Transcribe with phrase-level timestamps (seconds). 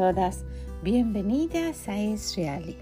[0.00, 0.46] todas,
[0.82, 2.74] bienvenidas a Es Real,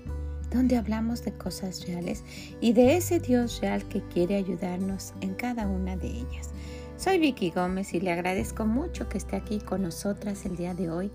[0.52, 2.22] donde hablamos de cosas reales
[2.60, 6.50] y de ese Dios real que quiere ayudarnos en cada una de ellas.
[6.96, 10.90] Soy Vicky Gómez y le agradezco mucho que esté aquí con nosotras el día de
[10.90, 11.10] hoy.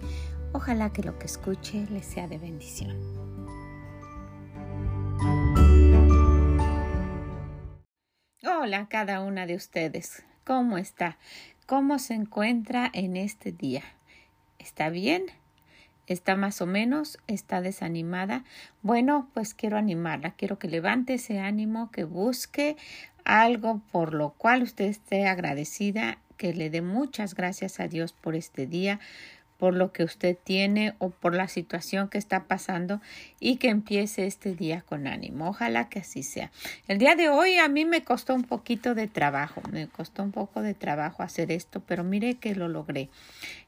[0.52, 2.98] Ojalá que lo que escuche le sea de bendición.
[8.44, 10.26] Hola a cada una de ustedes.
[10.44, 11.18] ¿Cómo está?
[11.66, 13.84] ¿Cómo se encuentra en este día?
[14.60, 15.28] ¿Está bien?
[16.08, 17.18] ¿Está más o menos?
[17.28, 18.44] ¿Está desanimada?
[18.82, 22.76] Bueno, pues quiero animarla, quiero que levante ese ánimo, que busque
[23.24, 28.36] algo por lo cual usted esté agradecida, que le dé muchas gracias a Dios por
[28.36, 29.00] este día,
[29.64, 33.00] por lo que usted tiene o por la situación que está pasando
[33.40, 35.48] y que empiece este día con ánimo.
[35.48, 36.52] Ojalá que así sea.
[36.90, 40.34] El día de hoy a mí me costó un poquito de trabajo, me costó un
[40.34, 43.08] poco de trabajo hacer esto, pero mire que lo logré.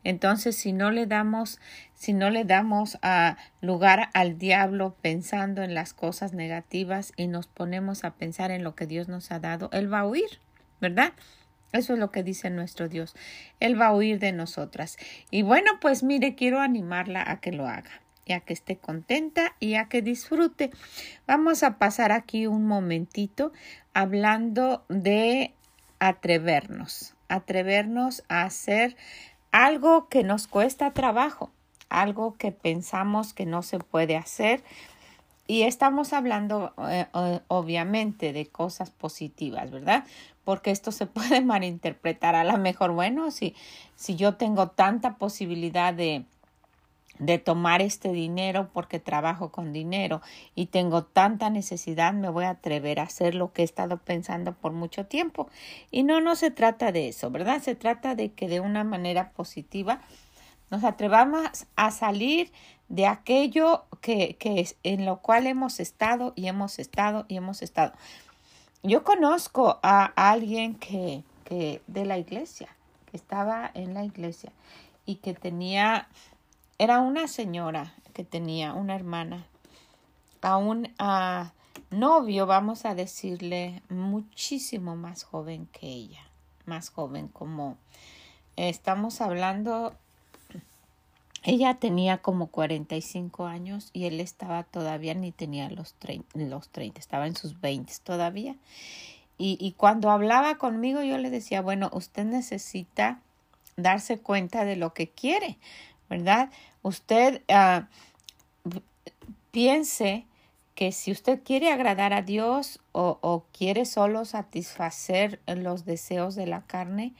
[0.03, 1.61] Entonces, si no le damos,
[1.93, 7.47] si no le damos a lugar al diablo pensando en las cosas negativas y nos
[7.47, 10.41] ponemos a pensar en lo que Dios nos ha dado, él va a huir,
[10.81, 11.13] ¿verdad?
[11.75, 13.15] Eso es lo que dice nuestro Dios.
[13.59, 14.97] Él va a huir de nosotras.
[15.31, 19.55] Y bueno, pues mire, quiero animarla a que lo haga y a que esté contenta
[19.59, 20.71] y a que disfrute.
[21.27, 23.53] Vamos a pasar aquí un momentito
[23.93, 25.53] hablando de
[25.99, 28.97] atrevernos, atrevernos a hacer
[29.51, 31.51] algo que nos cuesta trabajo,
[31.89, 34.63] algo que pensamos que no se puede hacer.
[35.47, 37.05] Y estamos hablando eh,
[37.47, 40.05] obviamente de cosas positivas, ¿verdad?
[40.45, 42.35] porque esto se puede malinterpretar.
[42.35, 43.53] A lo mejor, bueno, si,
[43.97, 46.23] si yo tengo tanta posibilidad de,
[47.19, 50.21] de tomar este dinero porque trabajo con dinero
[50.53, 54.53] y tengo tanta necesidad, me voy a atrever a hacer lo que he estado pensando
[54.53, 55.49] por mucho tiempo.
[55.91, 57.61] Y no, no se trata de eso, ¿verdad?
[57.61, 59.99] Se trata de que de una manera positiva
[60.71, 62.51] nos atrevamos a salir
[62.89, 67.93] de aquello que, que en lo cual hemos estado y hemos estado y hemos estado.
[68.83, 72.69] Yo conozco a alguien que, que de la iglesia,
[73.09, 74.51] que estaba en la iglesia
[75.05, 76.07] y que tenía,
[76.77, 79.47] era una señora que tenía una hermana,
[80.45, 80.93] a un
[81.89, 86.21] novio, vamos a decirle, muchísimo más joven que ella,
[86.65, 87.77] más joven como
[88.55, 89.95] estamos hablando
[91.45, 96.99] ella tenía como 45 años y él estaba todavía ni tenía los 30, los 30
[96.99, 98.55] estaba en sus 20 todavía.
[99.37, 103.19] Y, cuando hablaba conmigo yo le decía, bueno, usted necesita
[103.75, 105.57] darse cuenta de lo que quiere,
[106.09, 106.49] ¿verdad?
[106.81, 107.85] Usted uh,
[109.51, 110.25] piense
[110.73, 116.47] que si usted quiere agradar a Dios o, o quiere solo satisfacer los deseos de
[116.47, 117.13] la carne,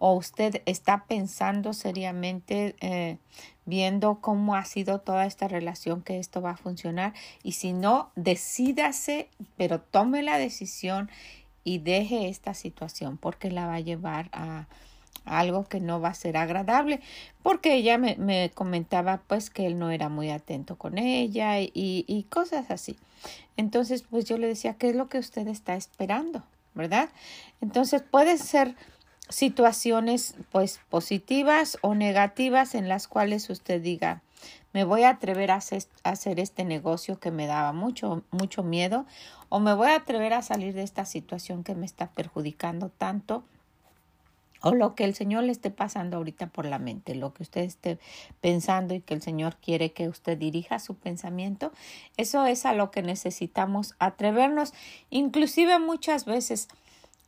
[0.00, 3.18] o usted está pensando seriamente eh,
[3.66, 7.12] viendo cómo ha sido toda esta relación que esto va a funcionar
[7.42, 9.28] y si no decídase
[9.58, 11.10] pero tome la decisión
[11.64, 14.66] y deje esta situación porque la va a llevar a,
[15.26, 17.00] algo que no va a ser agradable.
[17.42, 21.70] Porque ella me, me, comentaba pues que él no era muy atento con ella y,
[21.74, 22.96] y cosas así.
[23.58, 26.42] Entonces pues yo le decía qué es lo que usted está esperando
[26.74, 27.08] verdad
[27.60, 28.76] entonces puede ser
[29.30, 34.22] situaciones pues positivas o negativas en las cuales usted diga
[34.72, 35.60] me voy a atrever a
[36.04, 39.06] hacer este negocio que me daba mucho mucho miedo
[39.48, 43.44] o me voy a atrever a salir de esta situación que me está perjudicando tanto
[44.62, 47.62] o lo que el Señor le esté pasando ahorita por la mente, lo que usted
[47.62, 47.98] esté
[48.40, 51.72] pensando y que el Señor quiere que usted dirija su pensamiento,
[52.16, 54.74] eso es a lo que necesitamos atrevernos,
[55.08, 56.68] inclusive muchas veces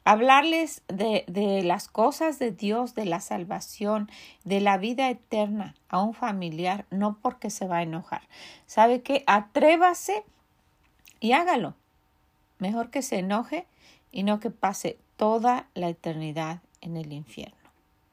[0.04, 4.10] hablarles de, de, las cosas de Dios, de la salvación,
[4.44, 8.22] de la vida eterna a un familiar, no porque se va a enojar.
[8.66, 9.25] ¿Sabe qué?
[9.26, 10.25] Atrévase
[11.20, 11.75] y hágalo.
[12.58, 13.66] Mejor que se enoje
[14.10, 17.56] y no que pase toda la eternidad en el infierno.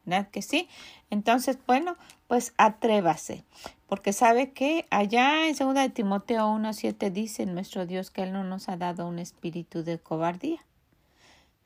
[0.06, 0.68] ¿Verdad que sí?
[1.09, 1.95] Entonces, bueno,
[2.27, 3.44] pues atrévase.
[3.88, 8.44] Porque sabe que allá en 2 de Timoteo 1.7 dice nuestro Dios que Él no
[8.44, 10.63] nos ha dado un espíritu de cobardía,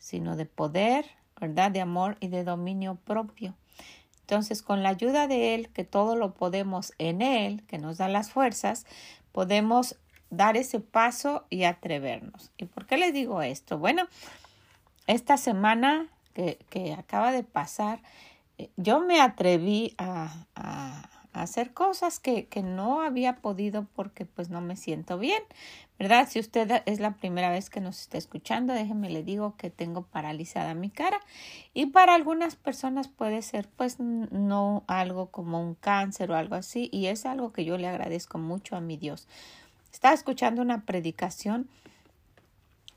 [0.04, 1.06] sino de poder,
[1.40, 1.72] ¿verdad?
[1.72, 3.56] De amor y de dominio propio.
[4.20, 8.10] Entonces, con la ayuda de Él, que todo lo podemos en Él, que nos da
[8.10, 8.86] las fuerzas,
[9.32, 9.96] podemos
[10.30, 12.52] dar ese paso y atrevernos.
[12.58, 13.78] ¿Y por qué le digo esto?
[13.78, 14.08] Bueno,
[15.08, 18.02] esta semana que, acaba de pasar,
[18.58, 20.46] eh, yo me atreví a,
[21.34, 25.42] hacer cosas que, que, no había podido porque pues no me siento bien,
[25.98, 26.28] ¿verdad?
[26.30, 30.04] Si usted es la primera vez que nos está escuchando, déjeme le digo que tengo
[30.04, 31.20] paralizada mi cara
[31.74, 36.90] y para algunas personas puede ser pues no algo como un cáncer o algo así
[36.92, 39.28] y es algo que yo le agradezco mucho a mi Dios.
[39.92, 41.68] Estaba escuchando una predicación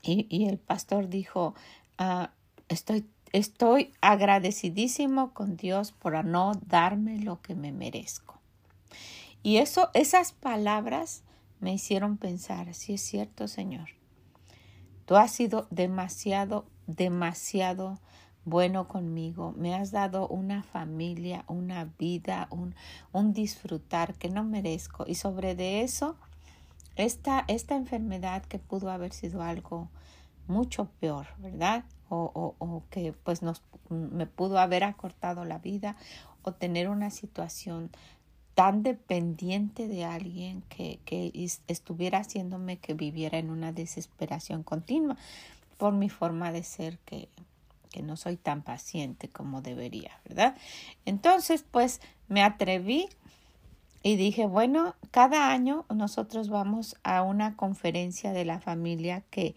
[0.03, 1.55] y, y el pastor dijo,
[1.97, 2.31] ah,
[2.69, 3.05] estoy
[3.37, 8.39] Estoy agradecidísimo con Dios por no darme lo que me merezco.
[9.43, 11.21] Y eso, esas palabras
[11.59, 13.89] me hicieron pensar, sí es cierto, Señor.
[15.05, 17.99] Tú has sido demasiado, demasiado
[18.43, 19.53] bueno conmigo.
[19.55, 22.73] Me has dado una familia, una vida, un,
[23.11, 25.05] un disfrutar que no merezco.
[25.05, 26.15] Y sobre de eso,
[26.95, 29.89] esta, esta enfermedad que pudo haber sido algo
[30.47, 31.85] mucho peor, ¿verdad?
[32.09, 35.95] O, o, que pues nos, me pudo haber acortado la vida
[36.41, 37.91] o tener una situación
[38.55, 41.31] tan dependiente de alguien que, que
[41.67, 45.15] estuviera haciéndome que viviera en una desesperación continua
[45.77, 47.29] por mi forma de ser que,
[47.91, 50.55] que no soy tan paciente como debería, ¿verdad?
[51.05, 53.09] Entonces, pues me atreví
[54.03, 59.55] y dije, bueno, cada año nosotros vamos a una conferencia de la familia que,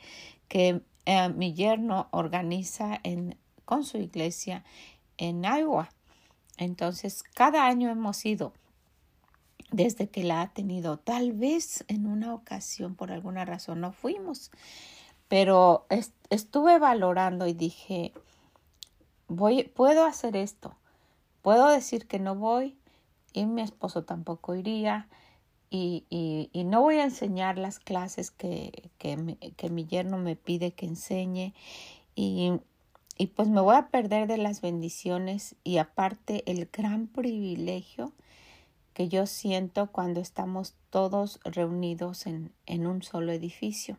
[0.49, 4.65] que eh, mi yerno organiza en, con su iglesia
[5.17, 5.91] en Iowa.
[6.57, 8.53] Entonces, cada año hemos ido
[9.71, 10.99] desde que la ha tenido.
[10.99, 14.51] Tal vez en una ocasión, por alguna razón, no fuimos,
[15.29, 15.87] pero
[16.29, 18.13] estuve valorando y dije,
[19.29, 20.77] voy, puedo hacer esto.
[21.43, 22.77] Puedo decir que no voy
[23.33, 25.09] y mi esposo tampoco iría
[25.71, 28.91] y, no voy a enseñar las clases que,
[29.71, 31.55] mi yerno me pide que enseñe
[32.15, 32.53] y,
[33.37, 38.13] pues me voy a perder de las bendiciones y aparte el gran privilegio
[38.95, 43.97] que yo siento cuando estamos todos reunidos en un solo edificio.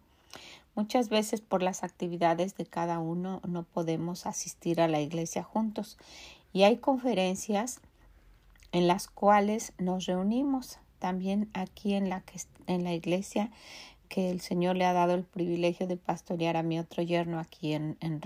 [0.74, 5.98] Muchas veces por las actividades de cada uno no podemos asistir a la iglesia juntos
[6.54, 7.82] y hay conferencias
[8.72, 13.50] en las cuales nos reunimos también aquí en la, iglesia
[14.08, 17.74] que el Señor le ha dado el privilegio de pastorear a mi otro yerno aquí
[17.74, 18.22] en, en.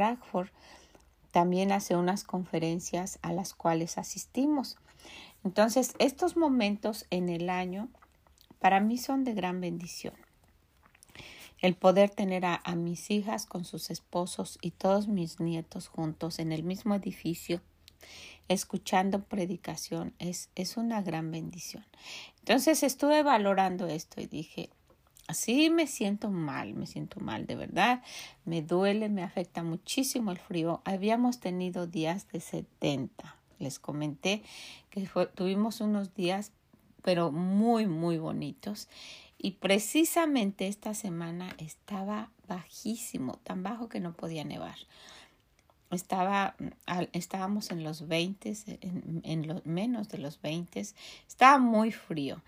[1.31, 4.77] También hace unas conferencias a las cuales asistimos.
[5.45, 7.87] Entonces, estos momentos en el año
[8.59, 10.15] para mí son de gran bendición.
[11.61, 16.51] El poder tener a mis hijas con sus esposos y todos mis nietos juntos en
[16.51, 17.61] el mismo edificio
[18.47, 21.85] escuchando predicación es, es una gran bendición.
[22.39, 24.69] Entonces estuve valorando esto y dije,
[25.27, 28.03] así me siento mal, me siento mal de verdad,
[28.45, 30.81] me duele, me afecta muchísimo el frío.
[30.85, 33.35] Habíamos tenido días de 70.
[33.59, 34.43] Les comenté
[34.89, 36.51] que tuvimos unos días
[37.05, 38.89] pero muy, muy bonitos.
[39.37, 44.75] Y precisamente esta semana estaba bajísimo, tan bajo que no podía nevar
[45.91, 46.55] estaba,
[47.13, 50.79] estábamos en los 20, en, en los menos de los 20,
[51.27, 52.41] estaba muy frío,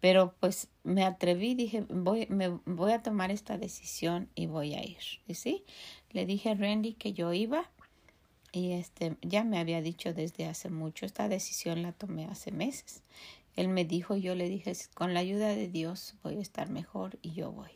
[0.00, 4.84] pero pues me atreví, dije, voy, me voy a tomar esta decisión y voy a
[4.84, 4.98] ir.
[5.26, 5.64] ¿Y sí?
[6.10, 7.70] Le dije a Randy que yo iba
[8.52, 13.02] y este ya me había dicho desde hace mucho, esta decisión la tomé hace meses.
[13.56, 17.18] Él me dijo, yo le dije, con la ayuda de Dios voy a estar mejor
[17.22, 17.70] y yo voy.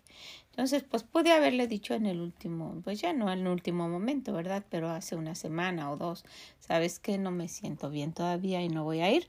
[0.59, 4.33] Entonces, pues pude haberle dicho en el último, pues ya no en el último momento,
[4.33, 4.65] ¿verdad?
[4.69, 6.25] Pero hace una semana o dos,
[6.59, 9.29] sabes que no me siento bien todavía y no voy a ir.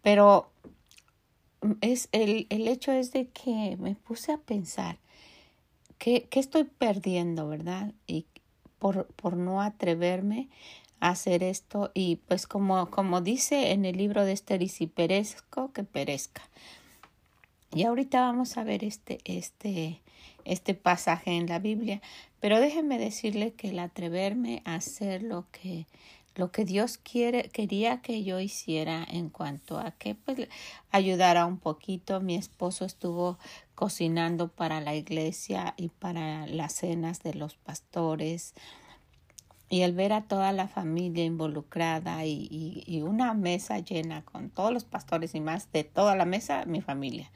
[0.00, 0.50] Pero
[1.82, 4.96] es el, el hecho es de que me puse a pensar
[5.98, 7.92] qué, qué estoy perdiendo, ¿verdad?
[8.06, 8.24] Y
[8.78, 10.48] por, por no atreverme
[11.00, 14.86] a hacer esto y pues como, como dice en el libro de Esther, y si
[14.86, 16.48] perezco, que perezca.
[17.74, 20.00] Y ahorita vamos a ver este, este,
[20.44, 22.00] este pasaje en la Biblia.
[22.40, 25.86] Pero déjenme decirle que el atreverme a hacer lo que
[26.36, 30.48] lo que Dios quiere, quería que yo hiciera en cuanto a que pues
[30.90, 32.20] ayudara un poquito.
[32.20, 33.38] Mi esposo estuvo
[33.74, 38.54] cocinando para la iglesia y para las cenas de los pastores.
[39.68, 44.50] Y el ver a toda la familia involucrada y, y, y una mesa llena con
[44.50, 47.30] todos los pastores y más de toda la mesa, mi familia.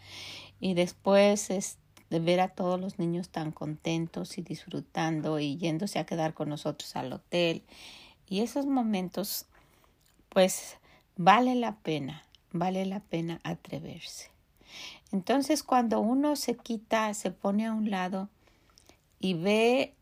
[0.61, 1.84] Y después este
[2.14, 6.49] de ver a todos los niños tan contentos y disfrutando y yéndose a quedar con
[6.49, 7.64] nosotros al hotel.
[8.28, 9.47] Y esos momentos,
[10.28, 10.76] pues,
[11.16, 14.30] vale la pena, vale la pena atreverse.
[15.11, 18.28] Entonces, cuando uno se quita, se pone a un lado
[19.18, 19.97] y ve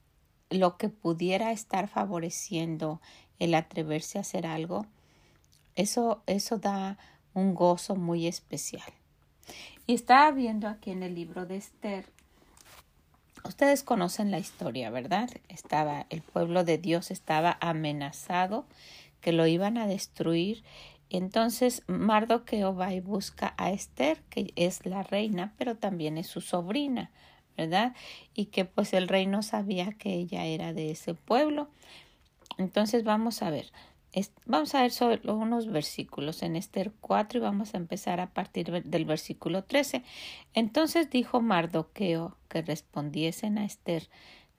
[0.50, 3.00] lo que pudiera estar favoreciendo
[3.38, 4.84] el atreverse a hacer algo,
[5.76, 6.98] eso, eso da
[7.32, 8.92] un gozo muy especial.
[9.86, 12.06] Y estaba viendo aquí en el libro de Esther,
[13.44, 15.28] ustedes conocen la historia, ¿verdad?
[15.48, 18.66] Estaba, el pueblo de Dios estaba amenazado,
[19.20, 20.62] que lo iban a destruir.
[21.10, 26.40] Entonces Mardoqueo va y busca a Esther, que es la reina, pero también es su
[26.40, 27.10] sobrina,
[27.56, 27.94] ¿verdad?
[28.34, 31.68] Y que pues el rey no sabía que ella era de ese pueblo.
[32.56, 33.72] Entonces vamos a ver,
[34.46, 38.70] vamos a ver solo unos versículos en Esther 4 y vamos a empezar a partir
[38.84, 40.02] del versículo 13.
[40.54, 44.08] Entonces dijo Mardoqueo que respondiesen a Esther,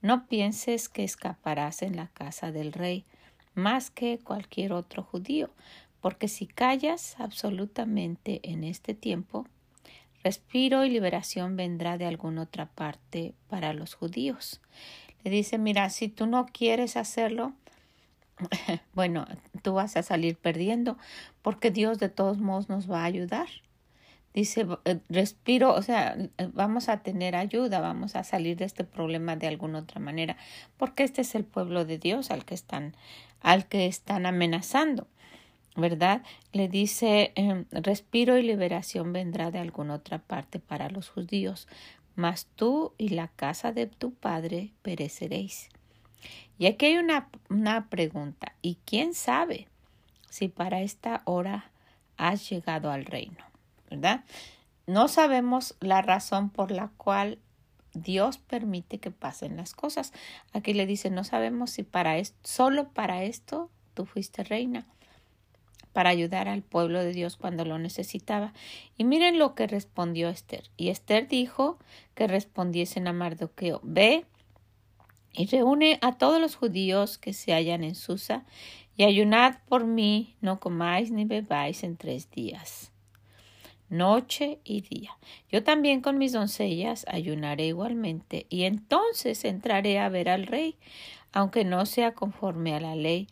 [0.01, 3.05] no pienses que escaparás en la casa del rey
[3.53, 5.51] más que cualquier otro judío,
[6.01, 9.47] porque si callas absolutamente en este tiempo,
[10.23, 14.61] respiro y liberación vendrá de alguna otra parte para los judíos.
[15.23, 17.53] Le dice, mira, si tú no quieres hacerlo,
[18.93, 19.25] bueno,
[19.61, 20.97] tú vas a salir perdiendo
[21.41, 23.47] porque Dios de todos modos nos va a ayudar.
[24.33, 28.83] Dice, eh, respiro, o sea, eh, vamos a tener ayuda, vamos a salir de este
[28.83, 30.37] problema de alguna otra manera,
[30.77, 32.95] porque este es el pueblo de Dios al que están,
[33.41, 35.07] al que están amenazando.
[35.75, 36.21] ¿verdad?
[36.51, 41.67] Le dice, em, respiro y liberación vendrá de alguna otra parte para los judíos,
[42.15, 45.69] mas tú y la casa de tu padre pereceréis.
[46.57, 49.67] Y aquí hay una, una pregunta, ¿y quién sabe
[50.29, 51.71] si para esta hora
[52.17, 53.43] has llegado al reino?
[53.89, 54.23] ¿Verdad?
[54.85, 57.39] No sabemos la razón por la cual
[57.93, 60.13] Dios permite que pasen las cosas.
[60.51, 64.85] Aquí le dice, no sabemos si para esto, solo para esto tú fuiste reina,
[65.93, 68.53] para ayudar al pueblo de Dios cuando lo necesitaba.
[68.97, 70.63] Y miren lo que respondió Esther.
[70.75, 71.77] Y Esther dijo
[72.15, 74.25] que respondiesen a Mardoqueo, ve
[75.33, 78.45] y reúne a todos los judíos que se hallan en Susa,
[78.95, 82.91] y ayunad por mí, no comáis ni bebáis en tres días,
[83.89, 85.17] noche y día.
[85.51, 90.77] Yo también con mis doncellas ayunaré igualmente, y entonces entraré a ver al rey,
[91.31, 93.27] aunque no sea conforme a la ley.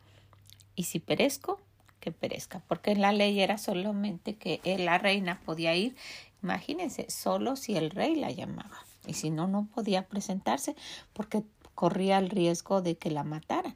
[0.76, 1.60] Y si perezco,
[2.00, 5.96] que perezca, porque en la ley era solamente que la reina podía ir,
[6.42, 10.76] imagínense, solo si el rey la llamaba, y si no, no podía presentarse,
[11.14, 11.44] porque
[11.76, 13.76] corría el riesgo de que la mataran.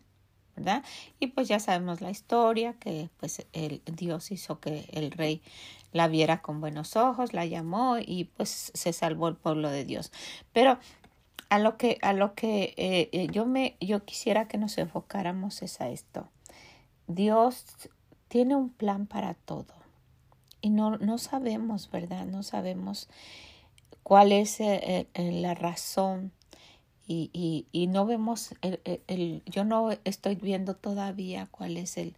[0.56, 0.84] ¿verdad?
[1.20, 5.42] Y pues ya sabemos la historia, que pues el Dios hizo que el rey
[5.92, 10.12] la viera con buenos ojos, la llamó y pues se salvó el pueblo de Dios.
[10.52, 10.78] Pero
[11.50, 15.62] a lo que, a lo que eh, eh, yo me, yo quisiera que nos enfocáramos
[15.62, 16.28] es a esto.
[17.08, 17.66] Dios
[18.28, 19.74] tiene un plan para todo.
[20.62, 22.26] Y no, no sabemos, ¿verdad?
[22.26, 23.08] No sabemos
[24.04, 26.32] cuál es eh, la razón
[27.08, 32.16] y, y, y no vemos, el, el, yo no estoy viendo todavía cuál es el,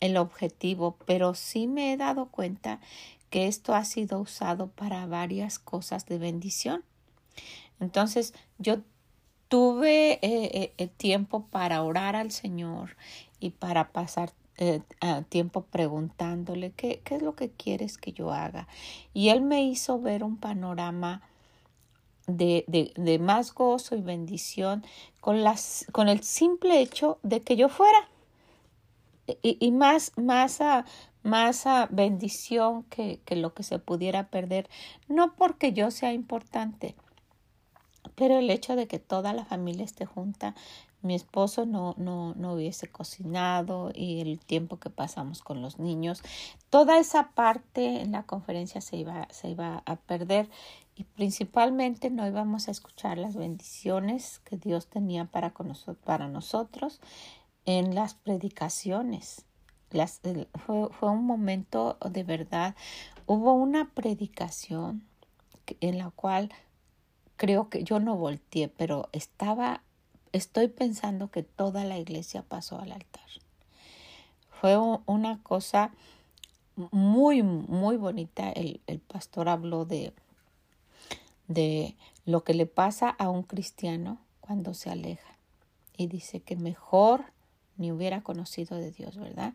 [0.00, 2.80] el objetivo, pero sí me he dado cuenta
[3.30, 6.84] que esto ha sido usado para varias cosas de bendición.
[7.80, 8.78] Entonces yo
[9.48, 12.96] tuve eh, eh, tiempo para orar al Señor
[13.40, 14.82] y para pasar eh,
[15.28, 18.68] tiempo preguntándole ¿qué, qué es lo que quieres que yo haga.
[19.14, 21.22] Y Él me hizo ver un panorama
[22.26, 24.84] de, de, de más gozo y bendición
[25.20, 28.08] con, las, con el simple hecho de que yo fuera.
[29.42, 30.84] Y, y más, más, a,
[31.22, 34.68] más a bendición que, que lo que se pudiera perder,
[35.08, 36.96] no porque yo sea importante,
[38.14, 40.54] pero el hecho de que toda la familia esté junta,
[41.02, 46.22] mi esposo no, no, no hubiese cocinado y el tiempo que pasamos con los niños,
[46.70, 50.48] toda esa parte en la conferencia se iba, se iba a perder
[50.94, 55.72] y principalmente no íbamos a escuchar las bendiciones que Dios tenía para, con
[56.04, 57.00] para nosotros
[57.64, 59.44] en las predicaciones.
[59.90, 60.20] Las,
[60.66, 62.74] fue, fue un momento de verdad.
[63.26, 65.02] Hubo una predicación
[65.80, 66.50] en la cual
[67.36, 69.82] creo que yo no volteé, pero estaba,
[70.32, 73.22] estoy pensando que toda la iglesia pasó al altar.
[74.50, 75.92] Fue una cosa
[76.90, 78.50] muy, muy bonita.
[78.50, 80.12] El, el pastor habló de
[81.48, 85.36] de lo que le pasa a un cristiano cuando se aleja.
[85.96, 87.24] Y dice que mejor
[87.76, 89.54] ni hubiera conocido de Dios, ¿verdad?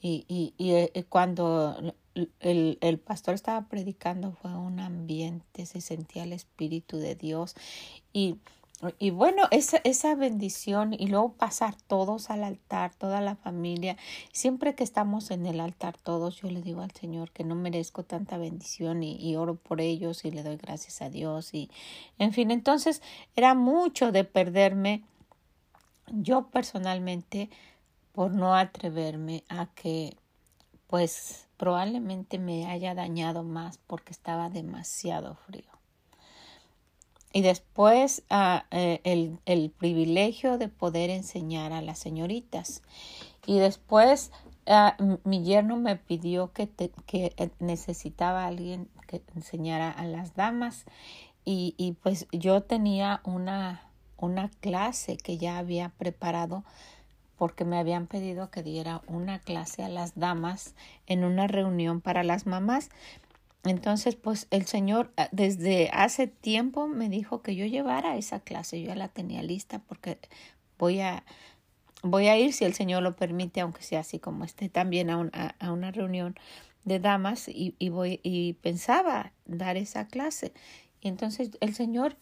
[0.00, 1.94] Y, y, y eh, cuando
[2.40, 7.54] el, el, pastor estaba predicando fue un ambiente, se sentía el Espíritu de Dios
[8.12, 8.36] y
[8.98, 13.96] y bueno, esa, esa bendición y luego pasar todos al altar, toda la familia.
[14.32, 18.02] Siempre que estamos en el altar todos, yo le digo al Señor que no merezco
[18.02, 21.54] tanta bendición y, y oro por ellos y le doy gracias a Dios.
[21.54, 21.70] Y
[22.18, 23.02] en fin, entonces
[23.36, 25.04] era mucho de perderme
[26.08, 27.50] yo personalmente
[28.12, 30.16] por no atreverme a que
[30.86, 35.81] pues probablemente me haya dañado más porque estaba demasiado frío.
[37.32, 42.82] Y después ah, eh, el, el, privilegio de poder enseñar a las señoritas.
[43.46, 44.30] Y después
[44.66, 46.68] ah, mi yerno me pidió que,
[47.06, 50.84] que eh, necesitaba a alguien que enseñara a las damas.
[51.44, 56.64] Y, y pues yo tenía una, una clase que ya había preparado
[57.42, 60.76] porque me habían pedido que diera una clase a las damas
[61.08, 62.90] en una reunión para las mamás.
[63.64, 68.80] Entonces, pues el Señor ah, desde hace tiempo me dijo que yo llevara esa clase.
[68.80, 70.18] Yo ya la tenía lista porque
[70.78, 71.24] voy a,
[72.02, 75.54] voy a ir si el Señor lo permite, aunque sea así como esté también a,
[75.58, 76.34] a, una reunión
[76.84, 80.52] de damas y, y, voy y pensaba dar esa clase.
[81.00, 82.16] Y entonces el Señor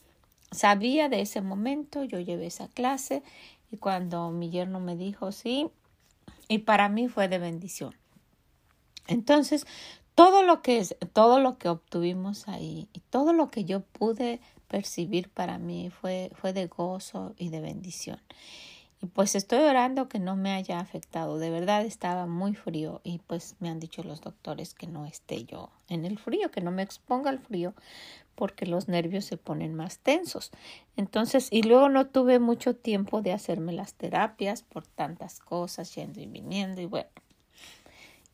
[0.51, 3.23] sabía de ese momento, yo llevé esa clase
[3.71, 5.71] y cuando mi yerno me dijo sí,
[6.49, 7.95] y para mí fue de bendición.
[9.07, 9.67] Entonces,
[10.21, 10.85] todo lo que
[11.15, 16.31] todo lo que obtuvimos ahí y todo lo que yo pude percibir para mí fue,
[16.35, 18.21] fue de gozo y de bendición.
[19.01, 21.39] Y pues estoy orando que no me haya afectado.
[21.39, 25.47] De verdad estaba muy frío y pues me han dicho los doctores que no esté
[25.47, 27.73] yo en el frío, que no me exponga al frío
[28.35, 30.51] porque los nervios se ponen más tensos.
[30.99, 36.21] Entonces, y luego no tuve mucho tiempo de hacerme las terapias por tantas cosas, yendo
[36.21, 37.09] y viniendo y bueno.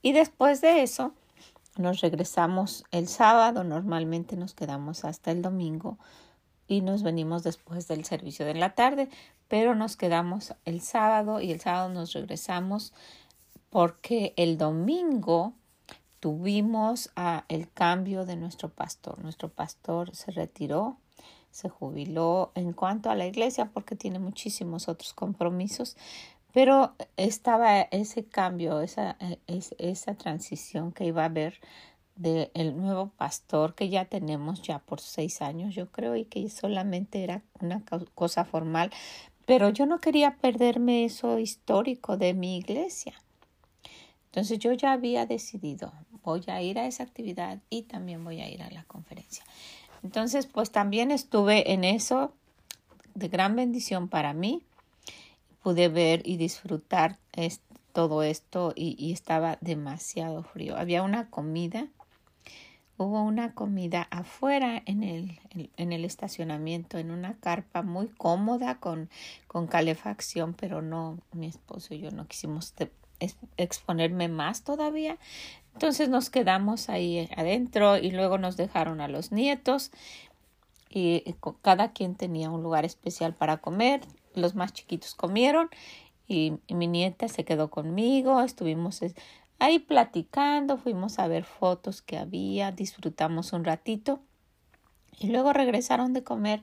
[0.03, 1.15] Y después de eso,
[1.79, 5.99] nos regresamos el sábado, normalmente nos quedamos hasta el domingo
[6.69, 9.09] y nos venimos después del servicio de la tarde,
[9.49, 12.93] pero nos quedamos el sábado y el sábado nos regresamos
[13.71, 15.53] porque el domingo
[16.21, 19.19] tuvimos a el cambio de nuestro pastor.
[19.21, 20.97] Nuestro pastor se retiró,
[21.51, 25.97] se jubiló en cuanto a la iglesia porque tiene muchísimos otros compromisos,
[26.57, 31.61] pero estaba ese cambio, esa, e, esa transición que iba a haber
[32.15, 36.49] del el nuevo pastor que ya tenemos ya por seis años, yo creo, y que
[36.49, 37.83] solamente era una
[38.15, 38.91] cosa formal,
[39.45, 43.13] pero yo no quería perderme eso histórico de mi iglesia.
[44.25, 45.93] Entonces yo ya había decidido,
[46.25, 49.45] voy a ir a esa actividad y también voy a ir a la conferencia.
[50.03, 52.33] Entonces, pues también estuve en eso
[53.15, 54.66] de gran bendición para mí
[55.67, 57.19] pude ver y disfrutar
[57.93, 60.77] todo esto y, estaba demasiado frío.
[60.77, 61.89] Había una comida,
[62.99, 65.41] hubo una comida afuera en el,
[65.77, 69.11] en el estacionamiento, en una carpa muy cómoda con,
[69.49, 72.73] con calefacción, pero no, mi esposo y yo no quisimos
[73.57, 75.19] exponerme más todavía.
[75.73, 79.91] Entonces nos quedamos ahí adentro y luego nos dejaron a los nietos
[80.89, 84.03] y cada quien tenía un lugar especial para comer
[84.37, 85.71] los más chiquitos comieron
[86.29, 89.01] y, mi nieta se quedó conmigo, estuvimos
[89.59, 94.21] ahí platicando, fuimos a ver fotos que había, disfrutamos un ratito
[95.19, 96.63] y luego regresaron de comer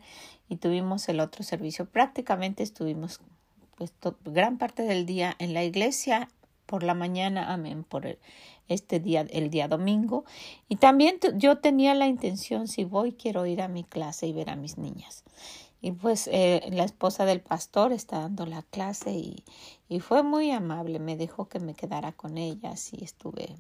[0.50, 1.86] y tuvimos el otro servicio.
[1.86, 3.20] Prácticamente estuvimos
[3.76, 3.94] pues
[4.26, 6.30] gran parte del día en la iglesia
[6.66, 8.18] por la mañana, amén, por
[8.68, 10.26] este día, el día domingo.
[10.68, 14.50] Y también yo tenía la intención, si voy, quiero ir a mi clase y ver
[14.50, 15.24] a mis niñas.
[15.84, 19.44] Y pues eh, la esposa del pastor está dando la clase y,
[19.90, 23.58] y, fue muy amable, me dejó que me quedara con ellas y estuve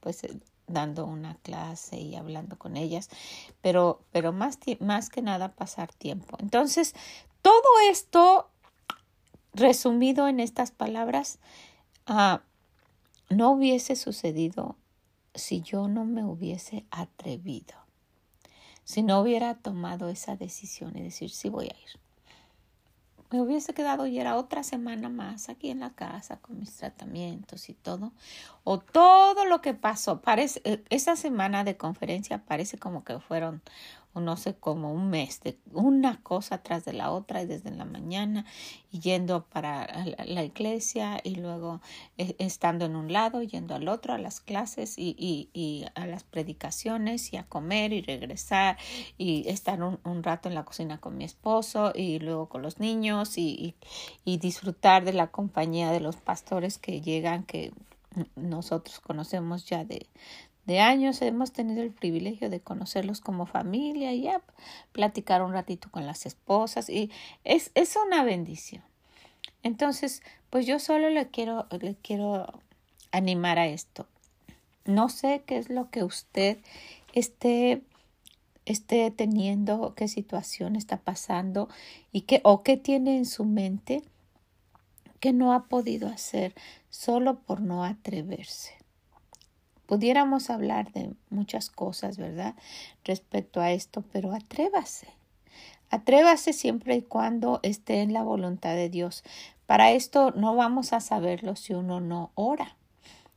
[0.00, 3.10] pues eh, dando una clase y hablando con ellas,
[3.60, 6.36] pero, pero más, más que nada pasar tiempo.
[6.40, 6.96] Entonces,
[7.42, 8.50] todo esto
[9.54, 11.38] resumido en estas palabras,
[12.06, 12.42] ah,
[13.30, 14.74] no hubiese sucedido
[15.32, 17.81] si yo no me hubiese atrevido
[18.84, 22.00] si no hubiera tomado esa decisión y decir, sí voy a ir.
[23.30, 27.70] Me hubiese quedado y era otra semana más aquí en la casa con mis tratamientos
[27.70, 28.12] y todo.
[28.62, 30.20] O todo lo que pasó.
[30.20, 33.62] Parece, eh, esa semana de conferencia parece como que fueron
[34.14, 37.70] o no sé, como un mes de una cosa tras de la otra y desde
[37.70, 38.44] la mañana
[38.90, 39.86] yendo para
[40.26, 41.80] la iglesia y luego
[42.18, 46.06] eh, estando en un lado, yendo al otro a las clases y, y, y, a
[46.06, 48.76] las predicaciones y a comer y regresar
[49.16, 52.78] y estar un, un, rato en la cocina con mi esposo y luego con los
[52.78, 53.74] niños y,
[54.24, 57.72] y disfrutar de la compañía de los pastores que llegan que
[58.36, 60.06] nosotros conocemos ya de,
[60.66, 64.40] de años hemos tenido el privilegio de conocerlos como familia y ya
[64.92, 67.10] platicar un ratito con las esposas y
[67.44, 68.82] es, es una bendición.
[69.64, 72.60] Entonces, pues yo solo le quiero, le quiero
[73.10, 74.06] animar a esto.
[74.84, 76.58] No sé qué es lo que usted
[77.12, 77.82] esté,
[78.64, 81.68] esté teniendo, qué situación está pasando
[82.12, 84.02] y qué, o qué tiene en su mente
[85.18, 86.54] que no ha podido hacer
[86.90, 88.81] solo por no atreverse
[89.86, 92.54] pudiéramos hablar de muchas cosas, ¿verdad?
[93.04, 95.08] Respecto a esto, pero atrévase.
[95.90, 99.22] Atrévase siempre y cuando esté en la voluntad de Dios.
[99.66, 102.76] Para esto no vamos a saberlo si uno no ora,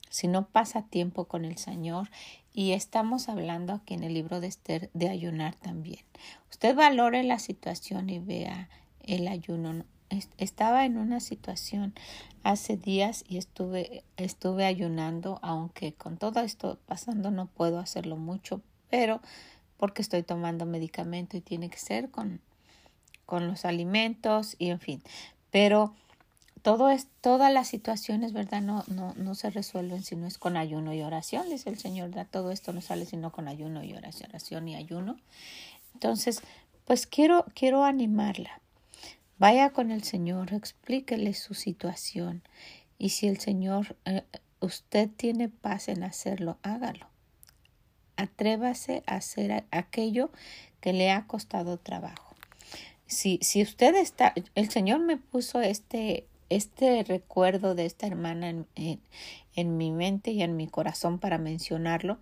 [0.10, 2.10] si no pasa tiempo con el Señor.
[2.53, 6.05] Y estamos hablando aquí en el libro de Esther de ayunar también.
[6.49, 8.69] Usted valore la situación y vea
[9.01, 9.84] el ayuno.
[10.38, 11.93] Estaba en una situación
[12.43, 18.62] hace días y estuve, estuve ayunando, aunque con todo esto pasando no puedo hacerlo mucho,
[18.89, 19.21] pero
[19.78, 22.41] porque estoy tomando medicamento y tiene que ser con,
[23.25, 25.04] con los alimentos y en fin.
[25.51, 25.93] Pero
[26.62, 28.62] todo es, todas las situaciones, ¿verdad?
[28.62, 32.10] No, no, no se resuelven si no es con ayuno y oración, dice el Señor.
[32.32, 35.17] Todo esto no sale sino con ayuno y oración, oración y ayuno.
[35.93, 36.41] Entonces,
[36.86, 38.62] pues quiero, quiero animarla.
[39.38, 42.43] Vaya con el Señor, explíquele su situación.
[42.98, 44.24] Y si el Señor, eh,
[44.60, 47.08] usted tiene paz en hacerlo, hágalo
[48.17, 50.32] atrévase a hacer aquello
[50.82, 52.36] que le ha costado trabajo.
[53.08, 58.67] Si, si usted está, el Señor me puso este, este recuerdo de esta hermana en,
[59.56, 62.17] en, mi mente y en mi corazón para mencionarlo,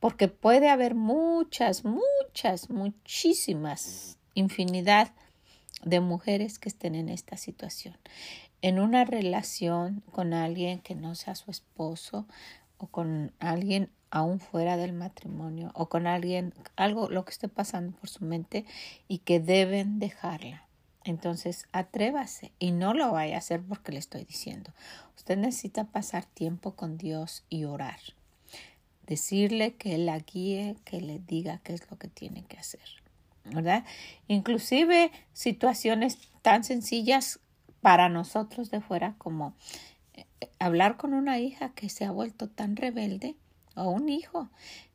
[0.00, 5.12] porque puede haber muchas, muchas, muchísimas, infinidad
[5.82, 7.96] de mujeres que estén en esta situación,
[8.62, 12.26] en una relación con alguien que no sea su esposo
[12.78, 17.96] o con alguien aún fuera del matrimonio o con alguien, algo, lo que esté pasando
[17.96, 18.64] por su mente
[19.08, 20.66] y que deben dejarla.
[21.04, 24.72] Entonces, atrévase y no lo vaya a hacer porque le estoy diciendo.
[25.16, 27.98] Usted necesita pasar tiempo con Dios y orar.
[29.06, 33.01] Decirle que la guíe, que le diga qué es lo que tiene que hacer.
[33.44, 33.84] ¿Verdad?
[34.28, 37.40] Inclusive situaciones tan sencillas
[37.80, 39.54] para nosotros de fuera como
[40.14, 40.26] eh,
[40.58, 43.34] hablar con una hija que se ha vuelto tan rebelde
[43.74, 44.48] o un hijo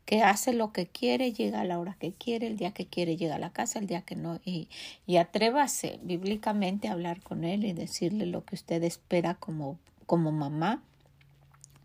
[0.08, 3.18] que hace lo que quiere, llega a la hora que quiere, el día que quiere
[3.18, 4.70] llega a la casa, el día que no, y,
[5.06, 10.32] y atrévase bíblicamente a hablar con él y decirle lo que usted espera como, como
[10.32, 10.82] mamá,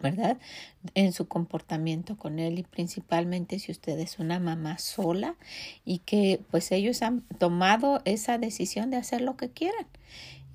[0.02, 0.38] ¿verdad?
[0.94, 5.36] En su comportamiento con él y principalmente si usted es una mamá sola
[5.84, 9.86] y que pues ellos han tomado esa decisión de hacer lo que quieran.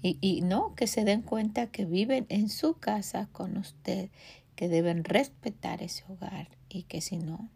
[0.03, 4.09] Y, y no, que se den cuenta que viven en su casa con usted
[4.57, 7.47] que deben respetar ese hogar y que si no,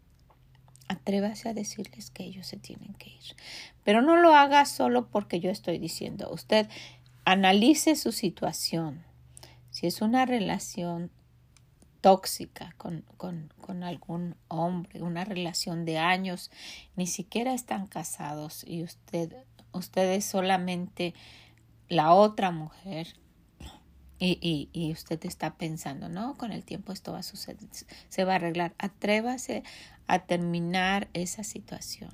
[0.88, 3.36] atrévase a decirles que ellos se tienen que ir.
[3.84, 6.30] Pero no lo haga solo porque yo estoy diciendo.
[6.32, 6.68] Usted
[7.24, 9.02] analice su situación.
[9.70, 11.10] Si es una relación
[12.02, 16.50] tóxica con, con, con, algún hombre, una relación de años,
[16.96, 19.34] ni siquiera están casados y usted,
[19.72, 21.14] usted es solamente
[21.88, 23.16] la otra mujer
[24.18, 27.68] y, y, usted está pensando, no, con el tiempo esto va a suceder,
[28.08, 28.72] se va a arreglar.
[28.78, 29.64] Atrévase
[30.06, 32.12] a terminar esa situación.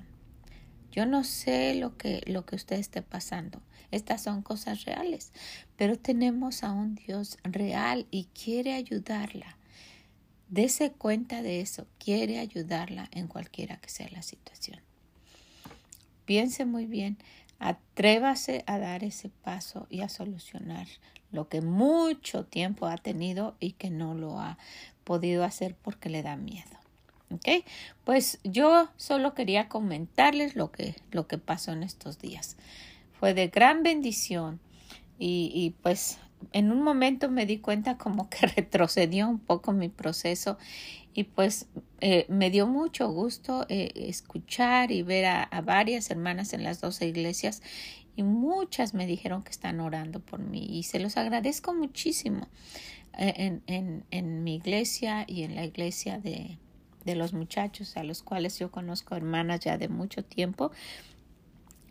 [0.91, 3.61] Yo no sé lo que, lo que usted esté pasando.
[3.91, 5.31] Estas son cosas reales,
[5.75, 9.58] pero tenemos a un Dios real y quiere ayudarla.
[10.49, 14.79] Dese cuenta de eso, quiere ayudarla en cualquiera que sea la situación.
[16.25, 17.17] Piense muy bien,
[17.59, 20.87] atrévase a dar ese paso y a solucionar
[21.31, 24.57] lo que mucho tiempo ha tenido y que no lo ha
[25.03, 26.79] podido hacer porque le da miedo.
[27.31, 27.63] ¿Ok?
[28.03, 32.57] Pues yo solo quería comentarles lo que, lo que pasó en estos días.
[33.19, 34.59] Fue de gran bendición
[35.19, 36.17] y, y pues
[36.51, 40.57] en un momento me di cuenta como que retrocedió un poco mi proceso
[41.13, 41.67] y pues
[42.01, 47.07] eh, me dio mucho gusto eh, escuchar y ver a, varias hermanas en las doce
[47.07, 47.61] iglesias
[48.15, 52.47] y muchas me dijeron que están orando por mí y se los agradezco muchísimo
[53.17, 56.57] eh, en, en, en mi iglesia y en la iglesia de,
[57.05, 60.71] de los muchachos a los cuales yo conozco hermanas ya de mucho tiempo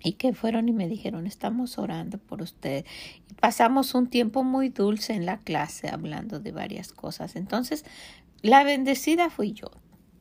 [0.02, 2.84] y que fueron y me dijeron estamos orando por usted
[3.30, 7.84] y pasamos un tiempo muy dulce en la clase hablando de varias cosas entonces
[8.42, 9.70] la bendecida fui yo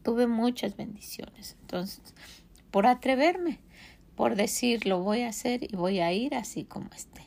[0.03, 2.13] tuve muchas bendiciones entonces
[2.71, 3.59] por atreverme
[4.17, 7.21] por decir lo voy a hacer y voy a ir así como esté.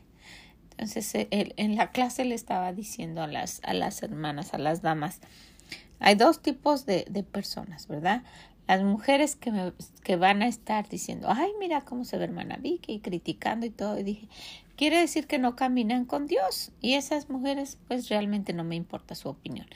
[0.72, 4.82] Entonces él, en la clase le estaba diciendo a las, a las hermanas, a las
[4.82, 5.20] damas,
[6.00, 8.24] hay dos tipos de, de personas, ¿verdad?
[8.70, 9.72] Las mujeres que, me,
[10.04, 13.70] que van a estar diciendo, ay, mira cómo se ve hermana Vicky, y criticando y
[13.70, 13.98] todo.
[13.98, 14.28] Y dije,
[14.76, 16.70] quiere decir que no caminan con Dios.
[16.80, 19.66] Y esas mujeres, pues realmente no me importa su opinión.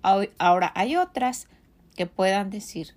[0.00, 1.48] Ahora, hay otras
[1.96, 2.94] que puedan decir,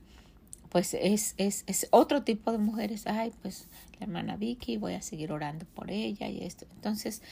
[0.70, 3.08] pues es, es, otro tipo de mujeres.
[3.08, 6.68] Ay, pues la hermana Vicky, voy a seguir orando por ella y esto.
[6.76, 7.24] Entonces,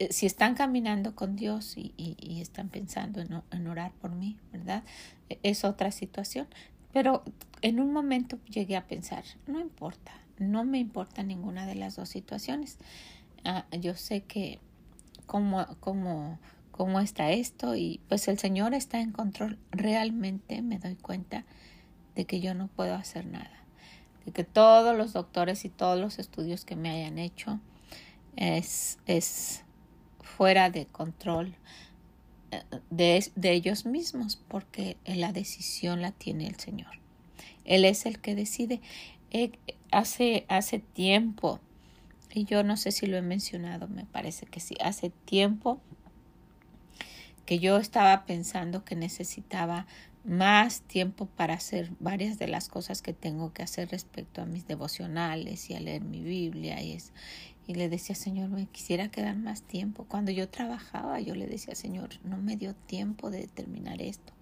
[0.00, 1.92] eh, si están caminando con Dios y,
[2.40, 4.82] están pensando en, orar por mí, ¿verdad?
[5.28, 6.48] E, es otra situación.
[6.92, 7.22] Pero
[7.62, 12.08] en un momento llegué a pensar, no importa, no me importa ninguna de las dos
[12.08, 12.78] situaciones.
[13.44, 14.58] Ah, yo sé que
[15.26, 16.38] cómo, cómo,
[16.70, 19.58] cómo está esto y pues el Señor está en control.
[19.70, 21.44] Realmente me doy cuenta
[22.14, 23.64] de que yo no puedo hacer nada.
[24.26, 27.58] De que todos los doctores y todos los estudios que me hayan hecho
[28.36, 29.64] es, es
[30.20, 31.54] fuera de control
[32.90, 37.02] de, de ellos mismos porque la decisión la tiene el Señor.
[37.64, 38.80] Él es el que decide.
[39.30, 39.52] Eh,
[39.90, 41.60] hace, hace tiempo,
[42.32, 45.80] y yo no sé si lo he mencionado, me parece que sí, hace tiempo
[47.46, 49.86] que yo estaba pensando que necesitaba
[50.24, 54.66] más tiempo para hacer varias de las cosas que tengo que hacer respecto a mis
[54.66, 57.12] devocionales y a leer mi Biblia y es
[57.66, 61.74] y le decía Señor me quisiera quedar más tiempo cuando yo trabajaba yo le decía
[61.74, 64.32] Señor no me dio tiempo de terminar esto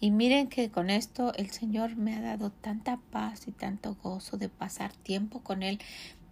[0.00, 4.36] y miren que con esto el Señor me ha dado tanta paz y tanto gozo
[4.36, 5.78] de pasar tiempo con Él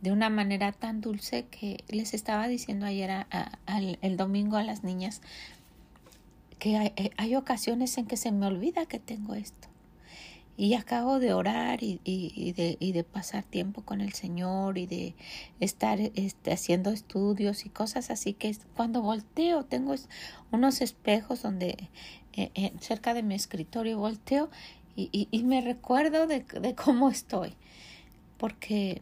[0.00, 3.26] de una manera tan dulce que les estaba diciendo ayer
[4.02, 5.20] el domingo a las niñas
[6.58, 9.68] que eh, hay, ocasiones en que se me olvida que tengo esto.
[10.60, 15.14] Y acabo de orar y, de, pasar tiempo con el Señor y de
[15.58, 19.94] estar este, haciendo estudios y cosas así que cuando volteo tengo
[20.52, 21.88] unos espejos donde
[22.34, 24.50] eh, eh, cerca de mi escritorio volteo
[24.96, 27.54] y, me recuerdo de cómo estoy.
[28.36, 29.00] Porque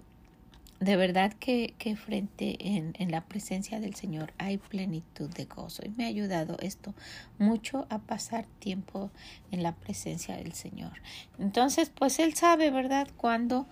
[0.80, 5.82] de verdad que, que frente en, en, la presencia del Señor hay plenitud de gozo
[5.84, 6.94] y me ha ayudado esto
[7.38, 9.10] mucho a pasar tiempo
[9.50, 10.92] en la presencia del Señor.
[11.38, 13.66] Entonces, pues Él sabe, ¿verdad?, cuándo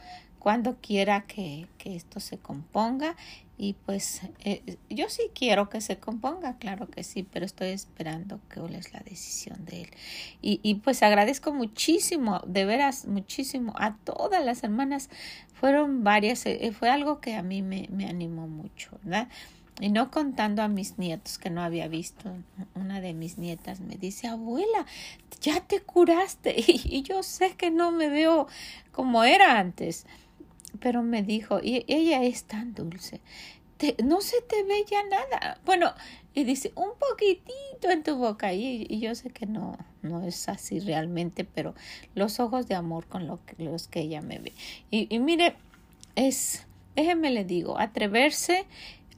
[0.46, 3.16] cuando quiera que, esto se componga
[3.58, 8.38] y pues eh, yo sí quiero que se componga, claro que sí, pero estoy esperando
[8.48, 9.90] que es la decisión de él.
[10.42, 15.10] Y, y pues agradezco muchísimo, de veras muchísimo a todas las hermanas,
[15.52, 19.26] fueron varias, eh, fue algo que a mí me, me animó mucho, ¿verdad?
[19.80, 22.32] Y no contando a mis nietos que no había visto.
[22.76, 24.86] Una de mis nietas me dice, abuela,
[25.40, 26.54] ya te curaste.
[26.66, 28.46] y yo sé que no me veo
[28.92, 30.06] como era antes
[30.76, 33.20] pero me dijo, y ella es tan dulce,
[34.02, 35.60] no se te ve ya nada.
[35.64, 35.92] Bueno,
[36.34, 38.52] y dice, un poquitito en tu boca.
[38.52, 41.74] Y, y, yo sé que no, no es así realmente, pero
[42.14, 44.52] los ojos de amor con lo que, los que ella me ve.
[44.90, 45.56] Y, y mire,
[46.14, 48.66] es, déjeme le digo, atreverse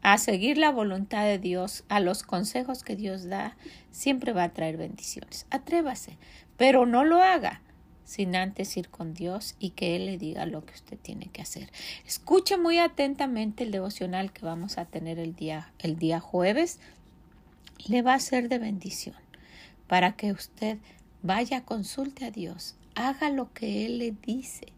[0.03, 3.57] a seguir la voluntad de Dios, a los consejos que Dios da,
[3.91, 5.47] siempre va a traer bendiciones.
[5.51, 6.17] Atrévase,
[6.57, 7.61] pero no lo haga
[8.09, 11.43] sin antes ir con Dios y que Él le diga lo que usted tiene que
[11.43, 11.71] hacer.
[12.07, 16.81] Escuche muy atentamente el devocional que vamos a tener el día, el día jueves.
[17.87, 19.15] Le va a ser de bendición
[19.89, 20.79] para que usted
[21.23, 24.69] vaya, consulte a Dios, haga lo que Él le dice,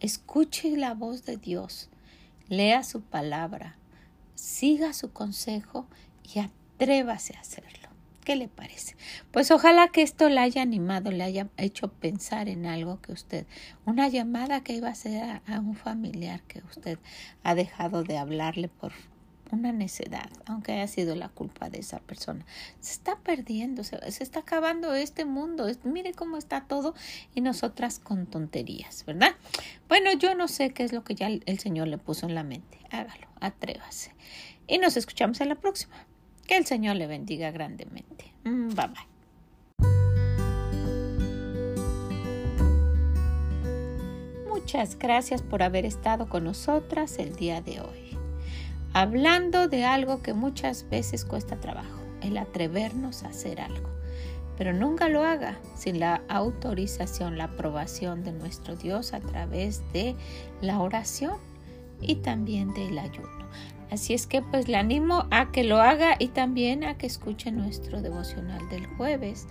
[0.00, 1.90] escuche la voz de Dios,
[2.48, 3.76] lea su palabra,
[4.34, 5.86] siga su consejo
[6.24, 7.77] y atrévase a hacerlo.
[8.28, 8.94] ¿Qué le parece?
[9.30, 13.46] Pues ojalá que esto le haya animado, le haya hecho pensar en algo que usted,
[13.86, 16.98] una llamada que iba a hacer a, un familiar que usted
[17.42, 18.92] ha dejado de hablarle por
[19.50, 22.44] una necedad, aunque haya sido la culpa de esa persona.
[22.80, 25.66] Se está perdiendo, se, está acabando este mundo.
[25.84, 26.94] mire cómo está todo
[27.34, 29.36] y nosotras con tonterías, ¿verdad?
[29.88, 32.42] Bueno, yo no sé qué es lo que ya el Señor le puso en la
[32.42, 32.78] mente.
[32.90, 34.14] Hágalo, atrévase.
[34.66, 35.96] Y nos escuchamos en la próxima.
[36.48, 38.32] Que el Señor le bendiga grandemente.
[38.44, 39.18] Mm, bye bye.
[44.48, 48.18] Muchas gracias por haber estado con nosotras el día de hoy.
[48.94, 53.90] Hablando de algo que muchas veces cuesta trabajo, el atrevernos a hacer algo.
[54.56, 60.16] Pero nunca lo haga sin la autorización, la aprobación de nuestro Dios a través de
[60.62, 61.36] la oración
[62.00, 63.37] y también del ayuno.
[63.90, 67.50] Así es que pues le animo a que lo haga y también a que escuche
[67.50, 69.46] nuestro devocional del jueves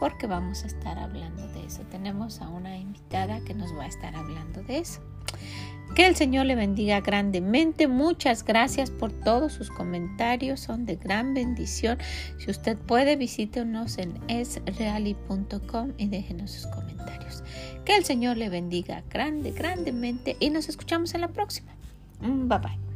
[0.00, 1.82] porque vamos a estar hablando de eso.
[1.90, 5.00] Tenemos a una invitada que nos va a estar hablando de eso.
[5.94, 7.88] Que el Señor le bendiga grandemente.
[7.88, 10.60] Muchas gracias por todos sus comentarios.
[10.60, 11.98] Son de gran bendición.
[12.38, 17.42] Si usted puede, visítenos en esreali.com y déjenos sus comentarios.
[17.84, 21.72] Que el Señor le bendiga grande, grandemente y nos escuchamos en la próxima.
[22.20, 22.89] Bye bye.